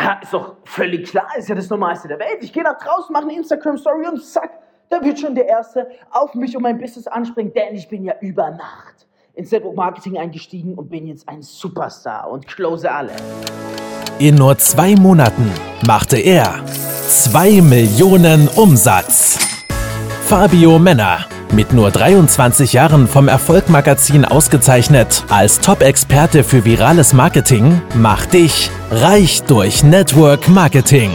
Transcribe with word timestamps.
Ja, 0.00 0.20
ist 0.22 0.32
doch 0.32 0.56
völlig 0.64 1.08
klar, 1.10 1.28
ist 1.36 1.48
ja 1.48 1.54
das 1.54 1.68
Normalste 1.68 2.08
der 2.08 2.18
Welt. 2.18 2.38
Ich 2.40 2.52
gehe 2.52 2.62
nach 2.62 2.78
draußen, 2.78 3.12
mache 3.12 3.24
eine 3.24 3.36
Instagram-Story 3.36 4.06
und 4.06 4.24
zack, 4.24 4.50
da 4.88 5.02
wird 5.02 5.18
schon 5.18 5.34
der 5.34 5.46
Erste 5.46 5.88
auf 6.10 6.34
mich 6.34 6.56
und 6.56 6.62
mein 6.62 6.78
Business 6.78 7.06
anspringen, 7.06 7.52
denn 7.52 7.74
ich 7.74 7.88
bin 7.88 8.04
ja 8.04 8.14
über 8.20 8.50
Nacht 8.50 9.06
ins 9.34 9.50
Network 9.50 9.76
Marketing 9.76 10.18
eingestiegen 10.18 10.74
und 10.74 10.88
bin 10.88 11.06
jetzt 11.06 11.28
ein 11.28 11.42
Superstar 11.42 12.30
und 12.30 12.46
close 12.46 12.90
alle. 12.90 13.12
In 14.18 14.34
nur 14.34 14.58
zwei 14.58 14.94
Monaten 14.96 15.52
machte 15.86 16.18
er 16.18 16.64
2 16.66 17.60
Millionen 17.62 18.48
Umsatz. 18.48 19.38
Fabio 20.26 20.78
Männer, 20.78 21.24
mit 21.52 21.72
nur 21.72 21.90
23 21.90 22.72
Jahren 22.72 23.06
vom 23.06 23.28
Erfolgmagazin 23.28 24.24
ausgezeichnet 24.24 25.24
als 25.30 25.60
Top-Experte 25.60 26.44
für 26.44 26.64
virales 26.64 27.12
Marketing, 27.12 27.80
macht 27.94 28.32
dich 28.32 28.70
reich 28.90 29.42
durch 29.44 29.82
Network 29.82 30.48
Marketing. 30.48 31.10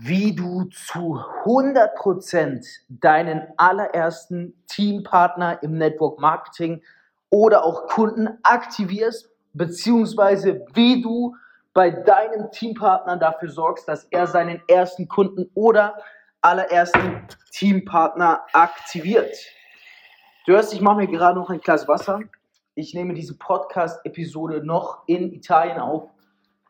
Wie 0.00 0.34
du 0.34 0.64
zu 0.64 1.20
100% 1.44 2.64
deinen 2.88 3.42
allerersten 3.56 4.54
Teampartner 4.66 5.62
im 5.62 5.78
Network 5.78 6.20
Marketing 6.20 6.82
oder 7.30 7.64
auch 7.64 7.86
Kunden 7.86 8.28
aktivierst, 8.42 9.30
beziehungsweise 9.52 10.66
wie 10.74 11.00
du 11.00 11.34
bei 11.74 11.90
deinem 11.90 12.50
Teampartner 12.52 13.16
dafür 13.16 13.50
sorgst, 13.50 13.88
dass 13.88 14.04
er 14.04 14.26
seinen 14.26 14.62
ersten 14.68 15.08
Kunden 15.08 15.50
oder 15.54 15.96
allerersten 16.44 17.26
Teampartner 17.52 18.44
aktiviert. 18.52 19.34
Du 20.46 20.52
hörst, 20.52 20.74
ich 20.74 20.82
mache 20.82 20.96
mir 20.96 21.06
gerade 21.06 21.38
noch 21.38 21.48
ein 21.48 21.60
Glas 21.60 21.88
Wasser. 21.88 22.20
Ich 22.74 22.92
nehme 22.92 23.14
diese 23.14 23.38
Podcast-Episode 23.38 24.62
noch 24.62 25.04
in 25.06 25.32
Italien 25.32 25.78
auf, 25.78 26.10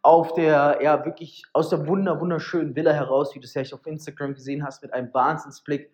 auf 0.03 0.33
der, 0.35 0.79
ja, 0.81 1.05
wirklich 1.05 1.43
aus 1.53 1.71
der 1.71 1.89
wunder, 1.89 2.21
wunderschönen 2.21 2.77
Villa 2.77 2.93
heraus, 2.93 3.35
wie 3.35 3.41
du 3.41 3.47
es 3.47 3.55
ja 3.55 3.63
auf 3.73 3.85
Instagram 3.85 4.35
gesehen 4.35 4.65
hast, 4.65 4.81
mit 4.83 4.93
einem 4.93 5.13
Wahnsinnsblick 5.13 5.91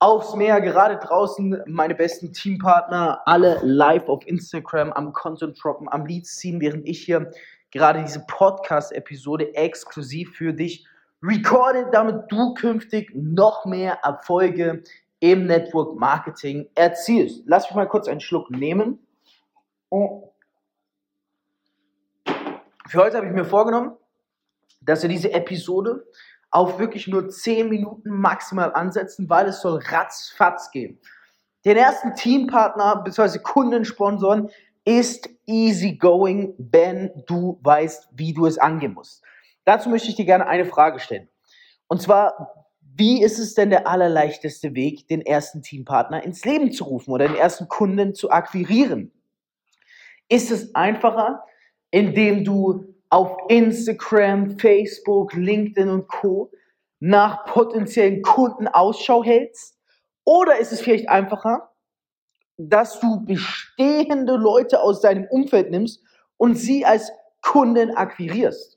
aufs 0.00 0.34
Meer. 0.34 0.60
Gerade 0.60 0.98
draußen 0.98 1.62
meine 1.66 1.94
besten 1.94 2.32
Teampartner, 2.32 3.22
alle 3.24 3.58
live 3.62 4.06
auf 4.08 4.26
Instagram 4.26 4.92
am 4.92 5.14
Content 5.14 5.58
droppen, 5.62 5.88
am 5.88 6.04
Leads 6.04 6.36
ziehen, 6.36 6.60
während 6.60 6.86
ich 6.86 7.02
hier 7.02 7.30
gerade 7.70 8.02
diese 8.02 8.20
Podcast-Episode 8.26 9.54
exklusiv 9.54 10.36
für 10.36 10.52
dich 10.52 10.86
recorde, 11.24 11.88
damit 11.90 12.30
du 12.30 12.54
künftig 12.54 13.10
noch 13.14 13.64
mehr 13.64 13.98
Erfolge 14.02 14.82
im 15.20 15.46
Network 15.46 15.98
Marketing 15.98 16.68
erzielst. 16.74 17.42
Lass 17.46 17.64
mich 17.64 17.74
mal 17.74 17.88
kurz 17.88 18.08
einen 18.08 18.20
Schluck 18.20 18.50
nehmen. 18.50 18.98
Oh. 19.88 20.32
Für 22.86 23.04
heute 23.04 23.16
habe 23.16 23.26
ich 23.26 23.32
mir 23.32 23.46
vorgenommen, 23.46 23.96
dass 24.82 25.02
wir 25.02 25.08
diese 25.08 25.32
Episode 25.32 26.06
auf 26.50 26.78
wirklich 26.78 27.08
nur 27.08 27.28
10 27.28 27.68
Minuten 27.68 28.10
maximal 28.10 28.72
ansetzen, 28.74 29.28
weil 29.30 29.46
es 29.46 29.62
soll 29.62 29.80
ratzfatz 29.82 30.70
gehen. 30.70 31.00
Den 31.64 31.78
ersten 31.78 32.14
Teampartner 32.14 33.02
bzw. 33.02 33.38
Kundensponsoren 33.38 34.50
ist 34.84 35.30
easy 35.46 35.96
going, 35.96 36.54
wenn 36.58 37.10
du 37.26 37.58
weißt, 37.62 38.10
wie 38.12 38.34
du 38.34 38.44
es 38.44 38.58
angehen 38.58 38.92
musst. 38.92 39.22
Dazu 39.64 39.88
möchte 39.88 40.08
ich 40.08 40.16
dir 40.16 40.24
gerne 40.24 40.46
eine 40.46 40.64
Frage 40.64 41.00
stellen. 41.00 41.28
Und 41.88 42.02
zwar, 42.02 42.66
wie 42.80 43.22
ist 43.22 43.38
es 43.38 43.54
denn 43.54 43.70
der 43.70 43.86
allerleichteste 43.86 44.74
Weg, 44.74 45.08
den 45.08 45.22
ersten 45.22 45.62
Teampartner 45.62 46.22
ins 46.22 46.44
Leben 46.44 46.70
zu 46.70 46.84
rufen 46.84 47.12
oder 47.12 47.26
den 47.26 47.36
ersten 47.36 47.68
Kunden 47.68 48.14
zu 48.14 48.30
akquirieren? 48.30 49.10
Ist 50.28 50.50
es 50.50 50.74
einfacher, 50.74 51.44
indem 51.90 52.44
du 52.44 52.94
auf 53.10 53.36
Instagram, 53.48 54.58
Facebook, 54.58 55.34
LinkedIn 55.34 55.88
und 55.88 56.08
Co 56.08 56.50
nach 57.00 57.44
potenziellen 57.46 58.22
Kunden 58.22 58.66
Ausschau 58.68 59.22
hältst? 59.22 59.78
Oder 60.24 60.58
ist 60.58 60.72
es 60.72 60.80
vielleicht 60.80 61.08
einfacher, 61.08 61.70
dass 62.56 63.00
du 63.00 63.24
bestehende 63.24 64.36
Leute 64.36 64.80
aus 64.80 65.00
deinem 65.00 65.26
Umfeld 65.26 65.70
nimmst 65.70 66.02
und 66.36 66.54
sie 66.54 66.84
als 66.84 67.12
Kunden 67.42 67.90
akquirierst? 67.90 68.73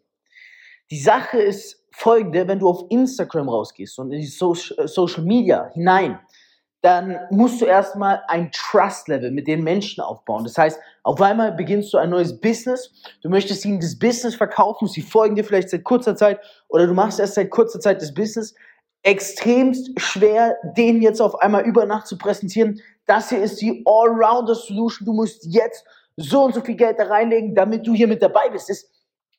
Die 0.89 0.99
Sache 0.99 1.39
ist 1.39 1.83
folgende, 1.91 2.47
wenn 2.47 2.59
du 2.59 2.69
auf 2.69 2.85
Instagram 2.89 3.49
rausgehst 3.49 3.99
und 3.99 4.11
in 4.11 4.21
die 4.21 4.27
äh, 4.27 4.87
Social 4.87 5.23
Media 5.23 5.69
hinein, 5.73 6.19
dann 6.81 7.17
musst 7.31 7.59
du 7.59 7.65
erstmal 7.65 8.21
ein 8.27 8.51
Trust-Level 8.51 9.31
mit 9.31 9.47
den 9.47 9.63
Menschen 9.63 10.01
aufbauen. 10.01 10.43
Das 10.43 10.57
heißt, 10.57 10.79
auf 11.03 11.19
einmal 11.21 11.51
beginnst 11.51 11.91
du 11.91 11.97
ein 11.97 12.11
neues 12.11 12.39
Business, 12.39 12.93
du 13.21 13.29
möchtest 13.29 13.65
ihnen 13.65 13.79
das 13.79 13.97
Business 13.97 14.35
verkaufen, 14.35 14.87
sie 14.87 15.01
folgen 15.01 15.35
dir 15.35 15.43
vielleicht 15.43 15.69
seit 15.69 15.83
kurzer 15.83 16.15
Zeit 16.15 16.39
oder 16.69 16.87
du 16.87 16.93
machst 16.93 17.19
erst 17.19 17.33
seit 17.33 17.49
kurzer 17.49 17.79
Zeit 17.79 18.01
das 18.01 18.13
Business. 18.13 18.53
Extremst 19.03 19.99
schwer, 19.99 20.55
denen 20.77 21.01
jetzt 21.01 21.21
auf 21.21 21.35
einmal 21.41 21.65
über 21.65 21.85
Nacht 21.85 22.07
zu 22.07 22.17
präsentieren. 22.17 22.79
Das 23.05 23.29
hier 23.29 23.41
ist 23.41 23.59
die 23.61 23.83
Allrounder-Solution. 23.85 25.05
Du 25.05 25.13
musst 25.13 25.45
jetzt 25.45 25.85
so 26.17 26.43
und 26.43 26.53
so 26.53 26.61
viel 26.61 26.75
Geld 26.75 26.99
da 26.99 27.05
reinlegen, 27.05 27.55
damit 27.55 27.87
du 27.87 27.93
hier 27.93 28.07
mit 28.07 28.21
dabei 28.21 28.49
bist. 28.49 28.69
Das 28.69 28.89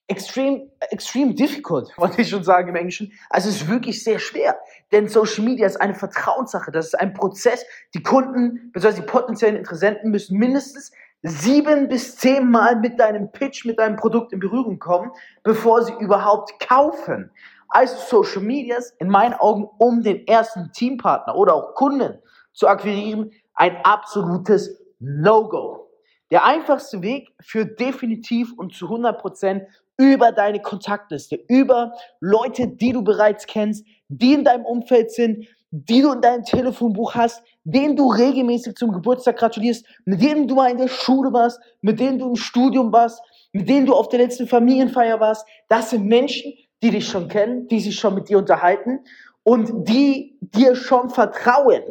extrem, 0.08 0.70
extrem 0.90 1.36
difficult, 1.36 1.90
wollte 1.96 2.22
ich 2.22 2.30
schon 2.30 2.42
sagen 2.42 2.68
im 2.68 2.76
Englischen. 2.76 3.12
Also 3.30 3.48
es 3.48 3.62
ist 3.62 3.68
wirklich 3.68 4.02
sehr 4.02 4.18
schwer, 4.18 4.58
denn 4.90 5.08
Social 5.08 5.44
Media 5.44 5.66
ist 5.66 5.80
eine 5.80 5.94
Vertrauenssache, 5.94 6.72
das 6.72 6.86
ist 6.86 6.94
ein 6.94 7.14
Prozess. 7.14 7.64
Die 7.94 8.02
Kunden, 8.02 8.72
bzw. 8.72 9.00
die 9.00 9.06
potenziellen 9.06 9.56
Interessenten 9.56 10.10
müssen 10.10 10.38
mindestens 10.38 10.90
sieben 11.22 11.88
bis 11.88 12.16
zehn 12.16 12.50
Mal 12.50 12.76
mit 12.76 12.98
deinem 12.98 13.30
Pitch, 13.30 13.64
mit 13.64 13.78
deinem 13.78 13.96
Produkt 13.96 14.32
in 14.32 14.40
Berührung 14.40 14.78
kommen, 14.78 15.10
bevor 15.42 15.82
sie 15.82 15.92
überhaupt 15.94 16.58
kaufen. 16.60 17.30
Also 17.68 18.22
Social 18.22 18.42
Medias 18.42 18.94
in 18.98 19.08
meinen 19.08 19.34
Augen, 19.34 19.68
um 19.78 20.02
den 20.02 20.26
ersten 20.26 20.72
Teampartner 20.72 21.36
oder 21.36 21.54
auch 21.54 21.74
Kunden 21.74 22.18
zu 22.52 22.66
akquirieren, 22.66 23.32
ein 23.54 23.76
absolutes 23.84 24.80
No-Go. 25.00 25.90
Der 26.30 26.44
einfachste 26.44 27.02
Weg 27.02 27.34
führt 27.40 27.78
definitiv 27.80 28.52
und 28.56 28.74
zu 28.74 28.86
100 28.86 29.20
Prozent 29.20 29.64
über 29.98 30.32
deine 30.32 30.62
Kontaktliste, 30.62 31.38
über 31.48 31.92
Leute, 32.20 32.68
die 32.68 32.92
du 32.92 33.02
bereits 33.02 33.46
kennst, 33.46 33.84
die 34.08 34.32
in 34.32 34.44
deinem 34.44 34.64
Umfeld 34.64 35.10
sind, 35.10 35.46
die 35.70 36.00
du 36.00 36.12
in 36.12 36.22
deinem 36.22 36.44
Telefonbuch 36.44 37.14
hast, 37.14 37.42
denen 37.64 37.96
du 37.96 38.08
regelmäßig 38.08 38.76
zum 38.76 38.92
Geburtstag 38.92 39.36
gratulierst, 39.36 39.84
mit 40.06 40.22
denen 40.22 40.48
du 40.48 40.54
mal 40.54 40.70
in 40.70 40.78
der 40.78 40.88
Schule 40.88 41.32
warst, 41.32 41.60
mit 41.82 42.00
denen 42.00 42.18
du 42.18 42.30
im 42.30 42.36
Studium 42.36 42.92
warst, 42.92 43.20
mit 43.52 43.68
denen 43.68 43.84
du 43.84 43.94
auf 43.94 44.08
der 44.08 44.20
letzten 44.20 44.46
Familienfeier 44.46 45.20
warst. 45.20 45.46
Das 45.68 45.90
sind 45.90 46.06
Menschen, 46.06 46.54
die 46.82 46.90
dich 46.90 47.08
schon 47.08 47.28
kennen, 47.28 47.68
die 47.68 47.80
sich 47.80 47.98
schon 47.98 48.14
mit 48.14 48.28
dir 48.28 48.38
unterhalten 48.38 49.00
und 49.42 49.88
die 49.88 50.38
dir 50.40 50.74
schon 50.76 51.10
vertrauen. 51.10 51.82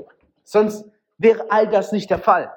Sonst 0.44 0.86
wäre 1.18 1.46
all 1.50 1.68
das 1.68 1.92
nicht 1.92 2.10
der 2.10 2.20
Fall. 2.20 2.52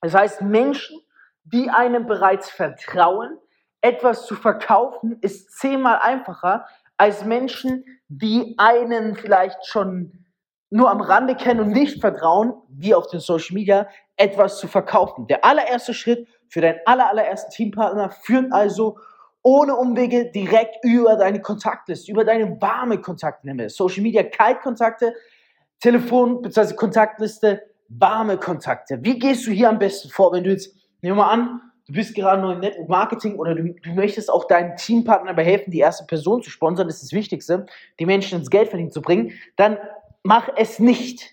Das 0.00 0.12
heißt, 0.12 0.42
Menschen, 0.42 0.98
die 1.44 1.70
einem 1.70 2.06
bereits 2.06 2.50
vertrauen, 2.50 3.38
etwas 3.82 4.26
zu 4.26 4.34
verkaufen 4.34 5.18
ist 5.20 5.58
zehnmal 5.58 5.98
einfacher 5.98 6.66
als 6.96 7.24
Menschen, 7.24 7.84
die 8.08 8.54
einen 8.58 9.16
vielleicht 9.16 9.66
schon 9.66 10.24
nur 10.70 10.90
am 10.90 11.02
Rande 11.02 11.34
kennen 11.34 11.60
und 11.60 11.70
nicht 11.72 12.00
vertrauen, 12.00 12.54
wie 12.68 12.94
auf 12.94 13.08
den 13.08 13.20
Social 13.20 13.54
Media, 13.54 13.88
etwas 14.16 14.58
zu 14.58 14.68
verkaufen. 14.68 15.26
Der 15.26 15.44
allererste 15.44 15.92
Schritt 15.92 16.26
für 16.48 16.60
deinen 16.60 16.78
aller, 16.86 17.10
allerersten 17.10 17.50
Teampartner 17.50 18.10
führt 18.10 18.52
also 18.52 18.98
ohne 19.42 19.76
Umwege 19.76 20.30
direkt 20.30 20.76
über 20.84 21.16
deine 21.16 21.42
Kontaktliste, 21.42 22.10
über 22.10 22.24
deine 22.24 22.60
warme 22.60 23.00
Kontaktnehmer. 23.00 23.68
Social 23.68 24.02
Media 24.02 24.22
Kaltkontakte, 24.22 25.14
Telefon 25.80 26.40
bzw. 26.40 26.74
Kontaktliste, 26.74 27.62
warme 27.88 28.38
Kontakte. 28.38 29.00
Wie 29.02 29.18
gehst 29.18 29.46
du 29.46 29.50
hier 29.50 29.68
am 29.68 29.78
besten 29.78 30.08
vor, 30.08 30.32
wenn 30.32 30.44
du 30.44 30.50
jetzt, 30.50 30.74
nehmen 31.02 31.16
wir 31.16 31.24
mal 31.24 31.30
an, 31.32 31.71
du 31.92 31.98
bist 31.98 32.14
gerade 32.14 32.40
neu 32.40 32.52
im 32.52 32.60
Network 32.60 32.88
Marketing 32.88 33.36
oder 33.36 33.54
du, 33.54 33.74
du 33.74 33.90
möchtest 33.90 34.30
auch 34.30 34.46
deinen 34.46 34.76
Teampartner 34.76 35.32
dabei 35.32 35.44
helfen, 35.44 35.70
die 35.70 35.78
erste 35.78 36.06
Person 36.06 36.42
zu 36.42 36.50
sponsern, 36.50 36.88
das 36.88 36.96
ist 36.96 37.04
das 37.04 37.12
Wichtigste, 37.12 37.66
die 38.00 38.06
Menschen 38.06 38.38
ins 38.38 38.50
Geld 38.50 38.68
verdienen 38.68 38.90
zu 38.90 39.02
bringen, 39.02 39.32
dann 39.56 39.76
mach 40.22 40.48
es 40.56 40.78
nicht. 40.78 41.30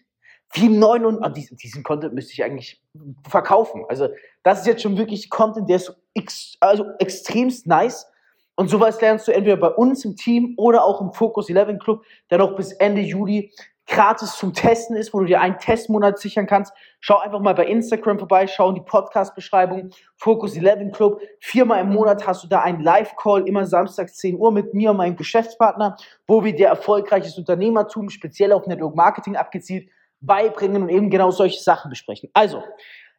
Wie 0.53 0.67
neun 0.67 1.05
und 1.05 1.23
oh, 1.23 1.29
diesen, 1.29 1.57
diesen 1.57 1.83
Content 1.83 2.15
müsste 2.15 2.33
ich 2.33 2.43
eigentlich 2.43 2.81
verkaufen. 3.29 3.85
Also 3.87 4.09
das 4.41 4.61
ist 4.61 4.65
jetzt 4.65 4.81
schon 4.81 4.97
wirklich 4.97 5.29
Content, 5.29 5.69
der 5.69 5.75
ist 5.75 5.95
ex, 6.15 6.57
also 6.59 6.85
extremst 6.97 7.67
nice. 7.67 8.07
Und 8.55 8.67
sowas 8.67 8.99
lernst 8.99 9.27
du 9.27 9.31
entweder 9.31 9.57
bei 9.57 9.69
uns 9.69 10.03
im 10.05 10.15
Team 10.15 10.55
oder 10.57 10.83
auch 10.83 11.01
im 11.01 11.13
Focus 11.13 11.49
11 11.49 11.77
Club, 11.77 12.03
der 12.31 12.39
noch 12.39 12.55
bis 12.55 12.71
Ende 12.73 13.01
Juli 13.01 13.53
gratis 13.89 14.37
zum 14.37 14.53
Testen 14.53 14.95
ist, 14.95 15.13
wo 15.13 15.19
du 15.19 15.25
dir 15.25 15.41
einen 15.41 15.57
Testmonat 15.57 16.19
sichern 16.19 16.45
kannst. 16.45 16.73
Schau 16.99 17.17
einfach 17.17 17.39
mal 17.39 17.55
bei 17.55 17.65
Instagram 17.65 18.19
vorbei, 18.19 18.47
schau 18.47 18.69
in 18.69 18.75
die 18.75 18.81
Podcast-Beschreibung, 18.81 19.89
Focus 20.15 20.55
11 20.55 20.93
Club. 20.93 21.19
Viermal 21.39 21.81
im 21.81 21.89
Monat 21.89 22.25
hast 22.25 22.43
du 22.43 22.47
da 22.47 22.61
einen 22.61 22.81
Live-Call, 22.81 23.47
immer 23.47 23.65
samstags 23.65 24.15
10 24.17 24.37
Uhr 24.37 24.51
mit 24.51 24.73
mir 24.73 24.91
und 24.91 24.97
meinem 24.97 25.15
Geschäftspartner, 25.15 25.97
wo 26.27 26.43
wir 26.43 26.55
dir 26.55 26.67
erfolgreiches 26.67 27.37
Unternehmertum, 27.37 28.09
speziell 28.09 28.53
auf 28.53 28.67
Network 28.67 28.95
Marketing 28.95 29.35
abgezielt, 29.35 29.89
beibringen 30.21 30.83
und 30.83 30.89
eben 30.89 31.09
genau 31.09 31.31
solche 31.31 31.61
Sachen 31.61 31.89
besprechen. 31.89 32.29
Also, 32.33 32.63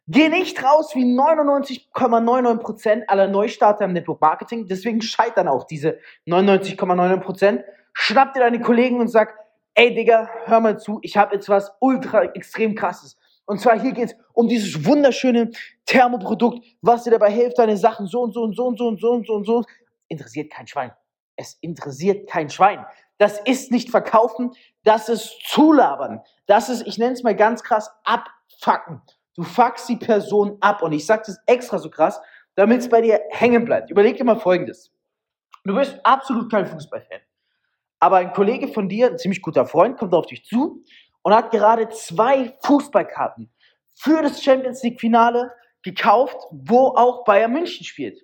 Geh 0.07 0.29
nicht 0.29 0.61
raus 0.61 0.95
wie 0.95 1.05
99,99% 1.05 3.03
aller 3.07 3.27
Neustarter 3.27 3.85
im 3.85 3.93
Network 3.93 4.19
Marketing. 4.19 4.67
Deswegen 4.67 5.01
scheitern 5.01 5.47
auch 5.47 5.63
diese 5.65 5.99
99,99%. 6.27 7.63
Schnapp 7.93 8.33
dir 8.33 8.39
deine 8.39 8.59
Kollegen 8.59 8.99
und 8.99 9.09
sag, 9.09 9.40
ey 9.75 9.93
Digga, 9.93 10.29
hör 10.45 10.59
mal 10.59 10.79
zu, 10.79 10.99
ich 11.01 11.17
habe 11.17 11.35
jetzt 11.35 11.49
was 11.49 11.71
ultra 11.79 12.23
extrem 12.33 12.75
krasses. 12.75 13.17
Und 13.45 13.59
zwar 13.59 13.79
hier 13.79 13.91
geht 13.91 14.09
es 14.09 14.15
um 14.33 14.47
dieses 14.47 14.85
wunderschöne 14.85 15.51
Thermoprodukt, 15.85 16.63
was 16.81 17.03
dir 17.03 17.11
dabei 17.11 17.31
hilft, 17.31 17.57
deine 17.57 17.77
Sachen 17.77 18.05
so 18.07 18.21
und 18.21 18.33
so 18.33 18.43
und 18.43 18.55
so 18.55 18.67
und 18.67 18.77
so 18.77 18.87
und 18.87 18.99
so 18.99 19.11
und 19.11 19.27
so 19.27 19.33
und 19.33 19.45
so. 19.45 19.63
Interessiert 20.07 20.51
kein 20.51 20.67
Schwein. 20.67 20.91
Es 21.35 21.57
interessiert 21.61 22.29
kein 22.29 22.49
Schwein. 22.49 22.85
Das 23.17 23.39
ist 23.39 23.71
nicht 23.71 23.89
verkaufen, 23.89 24.51
das 24.83 25.09
ist 25.09 25.37
zulabern. 25.47 26.21
Das 26.45 26.69
ist, 26.69 26.87
ich 26.87 26.97
nenne 26.97 27.13
es 27.13 27.23
mal 27.23 27.35
ganz 27.35 27.63
krass, 27.63 27.91
abfacken. 28.03 29.01
Du 29.35 29.43
fuckst 29.43 29.87
die 29.89 29.95
Person 29.95 30.57
ab. 30.59 30.81
Und 30.81 30.91
ich 30.91 31.05
sage 31.05 31.23
das 31.27 31.37
extra 31.45 31.77
so 31.77 31.89
krass, 31.89 32.21
damit 32.55 32.79
es 32.79 32.89
bei 32.89 33.01
dir 33.01 33.21
hängen 33.29 33.65
bleibt. 33.65 33.89
Überleg 33.89 34.17
dir 34.17 34.23
mal 34.23 34.39
Folgendes. 34.39 34.91
Du 35.63 35.75
bist 35.75 35.99
absolut 36.03 36.51
kein 36.51 36.65
Fußballfan. 36.65 37.21
Aber 38.01 38.17
ein 38.17 38.33
Kollege 38.33 38.67
von 38.67 38.89
dir, 38.89 39.11
ein 39.11 39.19
ziemlich 39.19 39.41
guter 39.41 39.65
Freund, 39.67 39.97
kommt 39.97 40.13
auf 40.15 40.25
dich 40.25 40.43
zu 40.43 40.83
und 41.21 41.33
hat 41.33 41.51
gerade 41.51 41.87
zwei 41.89 42.57
Fußballkarten 42.63 43.53
für 43.93 44.23
das 44.23 44.43
Champions 44.43 44.81
League 44.81 44.99
Finale 44.99 45.51
gekauft, 45.83 46.37
wo 46.49 46.87
auch 46.87 47.23
Bayern 47.23 47.53
München 47.53 47.85
spielt. 47.85 48.19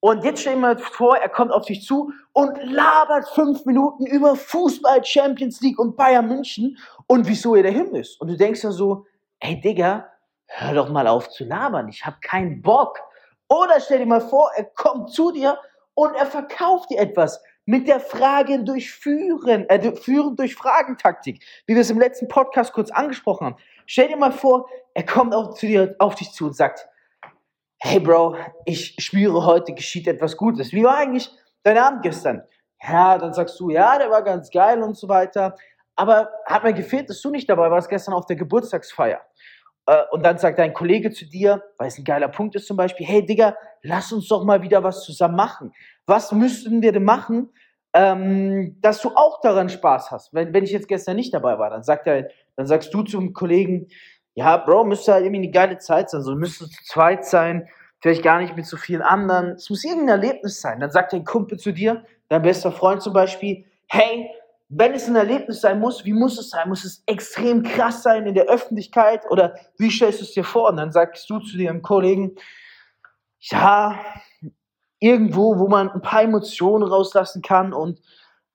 Und 0.00 0.22
jetzt 0.22 0.42
stell 0.42 0.54
dir 0.54 0.60
mal 0.60 0.78
vor, 0.78 1.16
er 1.16 1.30
kommt 1.30 1.50
auf 1.50 1.64
dich 1.64 1.82
zu 1.82 2.12
und 2.34 2.58
labert 2.62 3.26
fünf 3.30 3.64
Minuten 3.64 4.04
über 4.04 4.36
Fußball, 4.36 5.02
Champions 5.02 5.62
League 5.62 5.78
und 5.78 5.96
Bayern 5.96 6.28
München 6.28 6.76
und 7.06 7.26
wieso 7.26 7.54
er 7.54 7.62
dahin 7.62 7.94
ist. 7.94 8.20
Und 8.20 8.28
du 8.28 8.36
denkst 8.36 8.62
ja 8.64 8.70
so, 8.70 9.06
ey 9.40 9.58
Digga, 9.58 10.12
hör 10.46 10.74
doch 10.74 10.90
mal 10.90 11.06
auf 11.06 11.30
zu 11.30 11.44
labern, 11.44 11.88
ich 11.88 12.04
habe 12.04 12.18
keinen 12.20 12.60
Bock. 12.60 13.00
Oder 13.48 13.80
stell 13.80 14.00
dir 14.00 14.06
mal 14.06 14.20
vor, 14.20 14.50
er 14.56 14.64
kommt 14.64 15.10
zu 15.10 15.32
dir 15.32 15.58
und 15.94 16.14
er 16.14 16.26
verkauft 16.26 16.90
dir 16.90 16.98
etwas 16.98 17.42
mit 17.66 17.88
der 17.88 18.00
Fragen 18.00 18.64
durchführen, 18.64 19.68
äh, 19.68 19.94
führen 19.94 20.36
durch 20.36 20.54
Fragentaktik, 20.54 21.44
wie 21.66 21.74
wir 21.74 21.82
es 21.82 21.90
im 21.90 21.98
letzten 21.98 22.28
Podcast 22.28 22.72
kurz 22.72 22.90
angesprochen 22.90 23.46
haben. 23.46 23.56
Stell 23.86 24.08
dir 24.08 24.16
mal 24.16 24.32
vor, 24.32 24.68
er 24.94 25.04
kommt 25.04 25.34
auf, 25.34 25.58
zu 25.58 25.66
dir, 25.66 25.94
auf 25.98 26.14
dich 26.14 26.32
zu 26.32 26.46
und 26.46 26.56
sagt, 26.56 26.88
hey 27.78 28.00
Bro, 28.00 28.36
ich 28.64 28.96
spüre 28.98 29.44
heute 29.44 29.74
geschieht 29.74 30.06
etwas 30.08 30.36
Gutes. 30.36 30.72
Wie 30.72 30.84
war 30.84 30.96
eigentlich 30.96 31.30
dein 31.62 31.76
Abend 31.76 32.02
gestern? 32.02 32.42
Ja, 32.82 33.18
dann 33.18 33.34
sagst 33.34 33.58
du, 33.58 33.70
ja, 33.70 33.98
der 33.98 34.10
war 34.10 34.22
ganz 34.22 34.50
geil 34.50 34.82
und 34.82 34.96
so 34.96 35.08
weiter. 35.08 35.56
Aber 35.96 36.30
hat 36.46 36.62
mir 36.62 36.72
gefehlt, 36.72 37.10
dass 37.10 37.20
du 37.20 37.30
nicht 37.30 37.48
dabei 37.48 37.70
warst 37.70 37.88
gestern 37.88 38.14
auf 38.14 38.26
der 38.26 38.36
Geburtstagsfeier. 38.36 39.20
Äh, 39.86 40.02
und 40.10 40.24
dann 40.24 40.38
sagt 40.38 40.58
dein 40.58 40.74
Kollege 40.74 41.10
zu 41.10 41.26
dir, 41.26 41.62
weil 41.78 41.88
es 41.88 41.98
ein 41.98 42.04
geiler 42.04 42.28
Punkt 42.28 42.54
ist 42.54 42.66
zum 42.66 42.76
Beispiel, 42.76 43.06
hey 43.06 43.24
Digga, 43.24 43.56
lass 43.82 44.12
uns 44.12 44.28
doch 44.28 44.44
mal 44.44 44.62
wieder 44.62 44.82
was 44.82 45.04
zusammen 45.04 45.36
machen. 45.36 45.72
Was 46.06 46.32
müssten 46.32 46.82
wir 46.82 46.92
denn 46.92 47.04
machen, 47.04 47.50
ähm, 47.94 48.76
dass 48.80 49.00
du 49.00 49.10
auch 49.14 49.40
daran 49.40 49.68
Spaß 49.68 50.10
hast? 50.10 50.34
Wenn, 50.34 50.52
wenn 50.52 50.64
ich 50.64 50.72
jetzt 50.72 50.88
gestern 50.88 51.16
nicht 51.16 51.32
dabei 51.32 51.58
war, 51.58 51.70
dann 51.70 51.82
sagt 51.82 52.06
er, 52.06 52.28
dann 52.56 52.66
sagst 52.66 52.92
du 52.92 53.02
zum 53.02 53.32
Kollegen, 53.32 53.88
ja, 54.34 54.56
Bro, 54.58 54.84
müsste 54.84 55.14
halt 55.14 55.24
irgendwie 55.24 55.44
eine 55.44 55.50
geile 55.50 55.78
Zeit 55.78 56.10
sein, 56.10 56.20
so 56.20 56.34
müsste 56.34 56.68
zu 56.68 56.84
zweit 56.84 57.24
sein, 57.24 57.68
vielleicht 58.00 58.22
gar 58.22 58.40
nicht 58.40 58.54
mit 58.54 58.66
so 58.66 58.76
vielen 58.76 59.02
anderen. 59.02 59.52
Es 59.52 59.70
muss 59.70 59.82
irgendein 59.82 60.20
Erlebnis 60.20 60.60
sein. 60.60 60.80
Dann 60.80 60.90
sagt 60.90 61.12
dein 61.12 61.24
Kumpel 61.24 61.58
zu 61.58 61.72
dir, 61.72 62.04
dein 62.28 62.42
bester 62.42 62.70
Freund 62.70 63.02
zum 63.02 63.14
Beispiel, 63.14 63.64
hey, 63.86 64.30
wenn 64.68 64.94
es 64.94 65.06
ein 65.06 65.16
Erlebnis 65.16 65.60
sein 65.60 65.78
muss, 65.78 66.04
wie 66.04 66.12
muss 66.12 66.38
es 66.38 66.50
sein? 66.50 66.68
Muss 66.68 66.84
es 66.84 67.02
extrem 67.06 67.62
krass 67.62 68.02
sein 68.02 68.26
in 68.26 68.34
der 68.34 68.46
Öffentlichkeit 68.46 69.24
oder 69.30 69.54
wie 69.78 69.90
stellst 69.90 70.20
du 70.20 70.24
es 70.24 70.32
dir 70.32 70.44
vor? 70.44 70.70
Und 70.70 70.76
dann 70.76 70.90
sagst 70.90 71.28
du 71.30 71.38
zu 71.38 71.56
deinem 71.56 71.82
Kollegen, 71.82 72.34
ja, 73.38 73.98
irgendwo, 74.98 75.58
wo 75.58 75.68
man 75.68 75.90
ein 75.90 76.02
paar 76.02 76.22
Emotionen 76.22 76.88
rauslassen 76.88 77.42
kann 77.42 77.72
und 77.72 78.00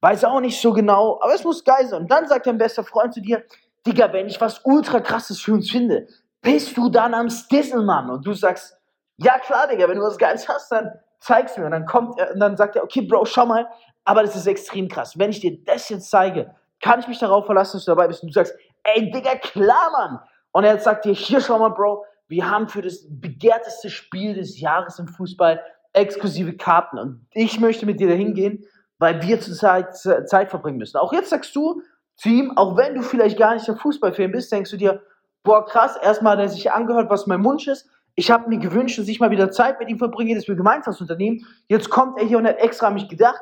weiß 0.01 0.25
auch 0.25 0.41
nicht 0.41 0.59
so 0.59 0.73
genau, 0.73 1.19
aber 1.21 1.33
es 1.33 1.43
muss 1.43 1.63
geil 1.63 1.87
sein. 1.87 2.01
Und 2.01 2.11
dann 2.11 2.27
sagt 2.27 2.47
dein 2.47 2.57
bester 2.57 2.83
Freund 2.83 3.13
zu 3.13 3.21
dir, 3.21 3.43
Digga, 3.85 4.11
wenn 4.11 4.27
ich 4.27 4.41
was 4.41 4.61
ultra 4.65 4.99
krasses 4.99 5.41
für 5.41 5.53
uns 5.53 5.71
finde, 5.71 6.07
bist 6.41 6.75
du 6.75 6.89
dann 6.89 7.13
am 7.13 7.29
Stisselmann? 7.29 8.09
Und 8.09 8.25
du 8.25 8.33
sagst, 8.33 8.77
ja 9.17 9.39
klar, 9.39 9.67
Digga, 9.67 9.87
wenn 9.87 9.97
du 9.97 10.03
was 10.03 10.17
Geiles 10.17 10.49
hast, 10.49 10.71
dann 10.71 10.91
zeig's 11.19 11.57
mir. 11.57 11.65
Und 11.65 11.71
dann 11.71 11.85
kommt 11.85 12.19
er 12.19 12.33
und 12.33 12.39
dann 12.39 12.57
sagt 12.57 12.75
er, 12.75 12.83
okay, 12.83 13.01
Bro, 13.01 13.25
schau 13.25 13.45
mal, 13.45 13.67
aber 14.03 14.23
das 14.23 14.35
ist 14.35 14.47
extrem 14.47 14.87
krass. 14.87 15.17
Wenn 15.17 15.29
ich 15.29 15.39
dir 15.39 15.63
das 15.63 15.89
jetzt 15.89 16.09
zeige, 16.09 16.55
kann 16.81 16.99
ich 16.99 17.07
mich 17.07 17.19
darauf 17.19 17.45
verlassen, 17.45 17.77
dass 17.77 17.85
du 17.85 17.91
dabei 17.91 18.07
bist. 18.07 18.23
Und 18.23 18.29
du 18.29 18.33
sagst, 18.33 18.55
ey, 18.83 19.11
Digga, 19.11 19.35
klar, 19.35 19.91
Mann. 19.91 20.19
Und 20.51 20.63
er 20.63 20.79
sagt 20.79 21.05
dir, 21.05 21.13
hier, 21.13 21.39
schau 21.39 21.59
mal, 21.59 21.69
Bro, 21.69 22.05
wir 22.27 22.49
haben 22.49 22.67
für 22.67 22.81
das 22.81 23.05
begehrteste 23.07 23.89
Spiel 23.89 24.33
des 24.33 24.59
Jahres 24.59 24.99
im 24.99 25.07
Fußball 25.07 25.61
exklusive 25.93 26.53
Karten. 26.53 26.97
Und 26.97 27.27
ich 27.33 27.59
möchte 27.59 27.85
mit 27.85 27.99
dir 27.99 28.07
dahin 28.07 28.33
gehen, 28.33 28.65
weil 28.97 29.21
wir 29.21 29.39
zurzeit 29.39 29.95
Zeit 29.95 30.49
verbringen 30.49 30.77
müssen. 30.77 30.97
Auch 30.97 31.13
jetzt 31.13 31.29
sagst 31.29 31.55
du 31.55 31.81
ihm, 32.23 32.55
auch 32.57 32.77
wenn 32.77 32.95
du 32.95 33.01
vielleicht 33.01 33.37
gar 33.37 33.53
nicht 33.53 33.67
der 33.67 33.75
Fußballfan 33.75 34.31
bist, 34.31 34.51
denkst 34.51 34.71
du 34.71 34.77
dir, 34.77 35.01
boah, 35.43 35.65
krass, 35.65 35.97
erstmal 36.01 36.33
hat 36.33 36.43
er 36.43 36.49
sich 36.49 36.71
angehört, 36.71 37.09
was 37.09 37.27
mein 37.27 37.43
Wunsch 37.43 37.67
ist. 37.67 37.89
Ich 38.15 38.29
habe 38.29 38.47
mir 38.49 38.59
gewünscht, 38.59 38.99
dass 38.99 39.07
ich 39.07 39.19
mal 39.19 39.31
wieder 39.31 39.51
Zeit 39.51 39.79
mit 39.79 39.89
ihm 39.89 39.97
verbringe, 39.97 40.35
dass 40.35 40.47
wir 40.47 40.55
gemeinsam 40.55 40.93
was 40.93 41.01
unternehmen. 41.01 41.45
Jetzt 41.67 41.89
kommt 41.89 42.19
er 42.19 42.25
hier 42.25 42.37
und 42.37 42.45
hat 42.45 42.59
extra 42.59 42.87
an 42.87 42.93
mich 42.93 43.09
gedacht 43.09 43.41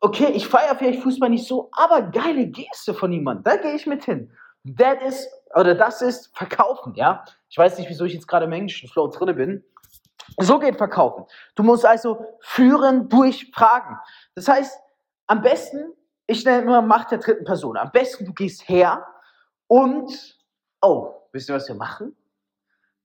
okay, 0.00 0.30
ich 0.34 0.46
feiere 0.46 0.76
vielleicht 0.76 1.02
Fußball 1.02 1.30
nicht 1.30 1.46
so, 1.46 1.70
aber 1.72 2.02
geile 2.02 2.46
Geste 2.46 2.94
von 2.94 3.12
jemandem, 3.12 3.44
da 3.44 3.56
gehe 3.56 3.74
ich 3.74 3.86
mit 3.86 4.04
hin. 4.04 4.30
That 4.76 5.02
is, 5.02 5.28
oder 5.54 5.74
das 5.74 6.02
ist 6.02 6.36
Verkaufen, 6.36 6.94
ja. 6.94 7.24
Ich 7.48 7.56
weiß 7.56 7.78
nicht, 7.78 7.88
wieso 7.88 8.04
ich 8.04 8.12
jetzt 8.14 8.28
gerade 8.28 8.46
im 8.46 8.52
englischen 8.52 8.88
Flow 8.88 9.08
drin 9.08 9.34
bin. 9.36 9.64
So 10.38 10.58
geht 10.58 10.76
Verkaufen. 10.76 11.24
Du 11.54 11.62
musst 11.62 11.86
also 11.86 12.24
führen 12.40 13.08
durch 13.08 13.50
Fragen. 13.54 13.96
Das 14.34 14.46
heißt, 14.46 14.78
am 15.26 15.42
besten, 15.42 15.92
ich 16.26 16.44
nenne 16.44 16.62
immer 16.62 16.82
Macht 16.82 17.10
der 17.10 17.18
dritten 17.18 17.44
Person. 17.44 17.76
Am 17.76 17.90
besten, 17.90 18.26
du 18.26 18.34
gehst 18.34 18.68
her 18.68 19.06
und, 19.66 20.38
oh, 20.82 21.14
wisst 21.32 21.48
ihr, 21.48 21.54
was 21.54 21.68
wir 21.68 21.74
machen? 21.74 22.14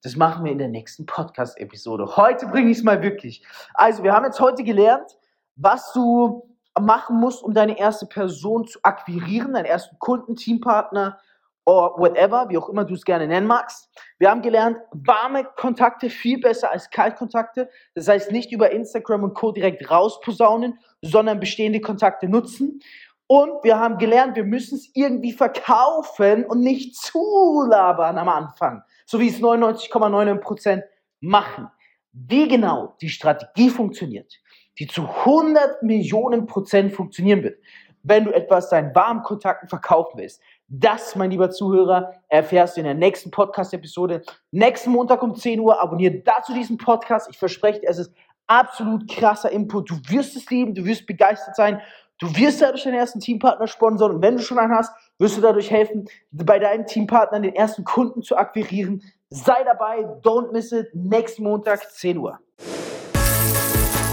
Das 0.01 0.17
machen 0.17 0.43
wir 0.43 0.51
in 0.51 0.57
der 0.57 0.67
nächsten 0.67 1.05
Podcast-Episode. 1.05 2.17
Heute 2.17 2.47
bringe 2.47 2.71
ich 2.71 2.79
es 2.79 2.83
mal 2.83 3.01
wirklich. 3.01 3.45
Also, 3.73 4.03
wir 4.03 4.11
haben 4.11 4.25
jetzt 4.25 4.41
heute 4.41 4.63
gelernt, 4.63 5.17
was 5.55 5.93
du 5.93 6.52
machen 6.79 7.19
musst, 7.19 7.43
um 7.43 7.53
deine 7.53 7.77
erste 7.77 8.05
Person 8.05 8.65
zu 8.65 8.79
akquirieren, 8.83 9.53
deinen 9.53 9.65
ersten 9.65 9.97
Kunden, 9.99 10.35
Teampartner 10.35 11.19
oder 11.65 11.93
whatever, 11.97 12.49
wie 12.49 12.57
auch 12.57 12.69
immer 12.69 12.83
du 12.83 12.93
es 12.93 13.05
gerne 13.05 13.27
nennen 13.27 13.47
magst. 13.47 13.89
Wir 14.17 14.29
haben 14.29 14.41
gelernt, 14.41 14.77
warme 14.91 15.45
Kontakte 15.55 16.09
viel 16.09 16.39
besser 16.39 16.71
als 16.71 16.89
Kaltkontakte. 16.89 17.69
Das 17.95 18.07
heißt, 18.07 18.31
nicht 18.31 18.51
über 18.51 18.71
Instagram 18.71 19.23
und 19.23 19.33
Co. 19.33 19.51
direkt 19.51 19.89
rausposaunen, 19.89 20.79
sondern 21.01 21.39
bestehende 21.39 21.79
Kontakte 21.79 22.27
nutzen. 22.27 22.81
Und 23.27 23.63
wir 23.63 23.79
haben 23.79 23.97
gelernt, 23.97 24.35
wir 24.35 24.43
müssen 24.43 24.75
es 24.75 24.89
irgendwie 24.93 25.31
verkaufen 25.31 26.45
und 26.45 26.59
nicht 26.59 26.95
zulabern 26.95 28.17
am 28.17 28.29
Anfang, 28.29 28.83
so 29.05 29.19
wie 29.19 29.29
es 29.29 29.39
99,99% 29.39 30.83
machen. 31.21 31.69
Wie 32.11 32.47
genau 32.47 32.95
die 33.01 33.09
Strategie 33.09 33.69
funktioniert, 33.69 34.39
die 34.79 34.87
zu 34.87 35.07
100 35.07 35.83
Millionen 35.83 36.45
Prozent 36.45 36.93
funktionieren 36.93 37.43
wird, 37.43 37.59
wenn 38.03 38.25
du 38.25 38.31
etwas 38.31 38.69
deinen 38.69 38.93
warmen 38.95 39.23
Kontakten 39.23 39.67
verkaufen 39.67 40.19
willst. 40.19 40.41
Das, 40.67 41.15
mein 41.15 41.31
lieber 41.31 41.51
Zuhörer, 41.51 42.13
erfährst 42.29 42.75
du 42.75 42.81
in 42.81 42.85
der 42.85 42.95
nächsten 42.95 43.31
Podcast-Episode. 43.31 44.23
Nächsten 44.51 44.91
Montag 44.91 45.21
um 45.21 45.35
10 45.35 45.59
Uhr. 45.59 45.81
Abonniere 45.81 46.21
dazu 46.25 46.53
diesen 46.53 46.77
Podcast. 46.77 47.29
Ich 47.29 47.37
verspreche 47.37 47.81
dir, 47.81 47.89
es 47.89 47.99
ist 47.99 48.13
absolut 48.47 49.09
krasser 49.09 49.51
Input. 49.51 49.89
Du 49.89 49.95
wirst 50.07 50.35
es 50.35 50.49
lieben, 50.49 50.73
du 50.73 50.85
wirst 50.85 51.05
begeistert 51.05 51.55
sein. 51.55 51.81
Du 52.19 52.35
wirst 52.37 52.61
dadurch 52.61 52.83
deinen 52.83 52.95
ersten 52.95 53.19
Teampartner 53.19 53.67
sponsern 53.67 54.15
und 54.15 54.21
wenn 54.21 54.37
du 54.37 54.41
schon 54.41 54.59
einen 54.59 54.73
hast, 54.73 54.93
wirst 55.17 55.37
du 55.37 55.41
dadurch 55.41 55.71
helfen, 55.71 56.07
bei 56.31 56.59
deinen 56.59 56.85
Teampartnern 56.85 57.43
den 57.43 57.55
ersten 57.55 57.83
Kunden 57.83 58.21
zu 58.21 58.37
akquirieren. 58.37 59.01
Sei 59.29 59.63
dabei, 59.63 60.05
don't 60.21 60.51
miss 60.51 60.71
it. 60.71 60.87
Nächsten 60.93 61.43
Montag, 61.43 61.91
10 61.91 62.17
Uhr. 62.19 62.39